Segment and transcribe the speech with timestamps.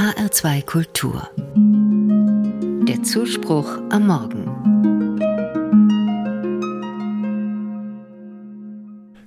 [0.00, 1.28] HR2 Kultur.
[2.88, 4.46] Der Zuspruch am Morgen.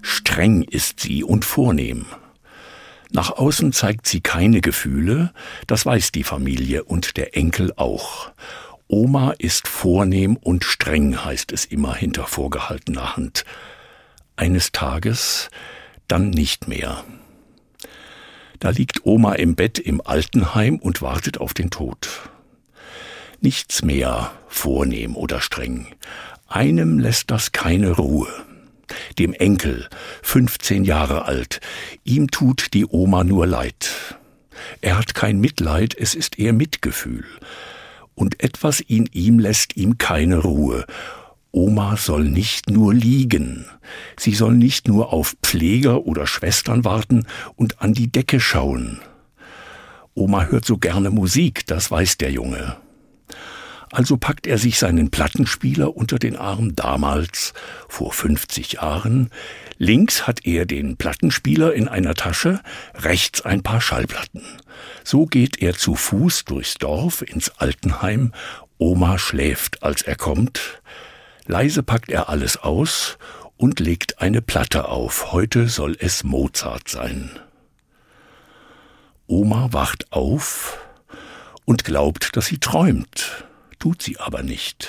[0.01, 2.07] Streng ist sie und vornehm.
[3.11, 5.31] Nach außen zeigt sie keine Gefühle,
[5.67, 8.31] das weiß die Familie und der Enkel auch.
[8.87, 13.45] Oma ist vornehm und streng, heißt es immer hinter vorgehaltener Hand.
[14.37, 15.51] Eines Tages
[16.07, 17.03] dann nicht mehr.
[18.63, 22.21] Da liegt Oma im Bett im Altenheim und wartet auf den Tod.
[23.41, 25.87] Nichts mehr vornehm oder streng.
[26.47, 28.29] Einem lässt das keine Ruhe.
[29.19, 29.89] Dem Enkel,
[30.21, 31.59] 15 Jahre alt,
[32.05, 34.15] ihm tut die Oma nur leid.
[34.79, 37.25] Er hat kein Mitleid, es ist eher Mitgefühl.
[38.15, 40.85] Und etwas in ihm lässt ihm keine Ruhe.
[41.55, 43.67] Oma soll nicht nur liegen,
[44.17, 48.99] sie soll nicht nur auf Pfleger oder Schwestern warten und an die Decke schauen.
[50.15, 52.77] Oma hört so gerne Musik, das weiß der Junge.
[53.91, 57.53] Also packt er sich seinen Plattenspieler unter den Arm damals,
[57.87, 59.29] vor 50 Jahren.
[59.77, 62.61] Links hat er den Plattenspieler in einer Tasche,
[62.95, 64.41] rechts ein paar Schallplatten.
[65.03, 68.33] So geht er zu Fuß durchs Dorf ins Altenheim.
[68.79, 70.81] Oma schläft, als er kommt.
[71.45, 73.17] Leise packt er alles aus
[73.57, 75.33] und legt eine Platte auf.
[75.33, 77.31] Heute soll es Mozart sein.
[79.27, 80.79] Oma wacht auf
[81.65, 83.45] und glaubt, dass sie träumt,
[83.77, 84.87] tut sie aber nicht.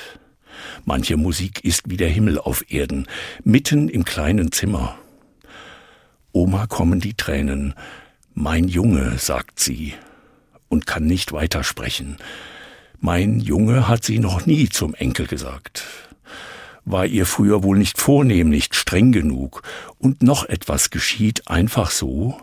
[0.84, 3.08] Manche Musik ist wie der Himmel auf Erden,
[3.42, 4.96] mitten im kleinen Zimmer.
[6.32, 7.74] Oma kommen die Tränen.
[8.32, 9.94] Mein Junge, sagt sie,
[10.68, 12.16] und kann nicht weitersprechen.
[13.00, 15.84] Mein Junge hat sie noch nie zum Enkel gesagt
[16.84, 19.62] war ihr früher wohl nicht vornehm, nicht streng genug.
[19.98, 22.38] Und noch etwas geschieht einfach so.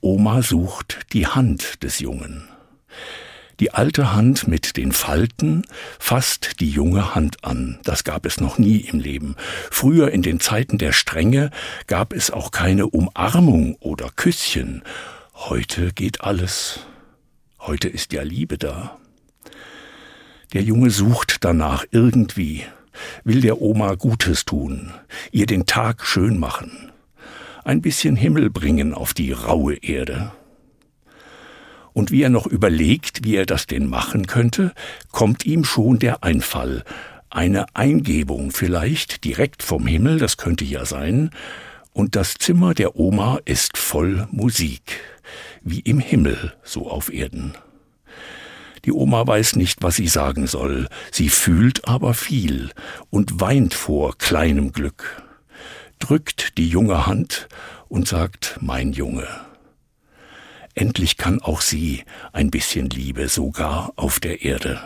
[0.00, 2.48] Oma sucht die Hand des Jungen.
[3.60, 5.62] Die alte Hand mit den Falten
[6.00, 7.78] fasst die junge Hand an.
[7.84, 9.36] Das gab es noch nie im Leben.
[9.70, 11.50] Früher in den Zeiten der Strenge
[11.86, 14.82] gab es auch keine Umarmung oder Küsschen.
[15.34, 16.80] Heute geht alles.
[17.60, 18.98] Heute ist ja Liebe da.
[20.52, 22.64] Der Junge sucht danach irgendwie
[23.24, 24.92] will der Oma Gutes tun,
[25.30, 26.90] ihr den Tag schön machen,
[27.64, 30.32] ein bisschen Himmel bringen auf die raue Erde.
[31.92, 34.72] Und wie er noch überlegt, wie er das denn machen könnte,
[35.10, 36.84] kommt ihm schon der Einfall,
[37.28, 41.30] eine Eingebung vielleicht direkt vom Himmel, das könnte ja sein,
[41.92, 45.00] und das Zimmer der Oma ist voll Musik,
[45.62, 47.54] wie im Himmel, so auf Erden.
[48.84, 52.70] Die Oma weiß nicht, was sie sagen soll, sie fühlt aber viel
[53.10, 55.22] und weint vor kleinem Glück,
[55.98, 57.48] drückt die junge Hand
[57.88, 59.28] und sagt Mein Junge.
[60.74, 64.80] Endlich kann auch sie ein bisschen Liebe sogar auf der Erde.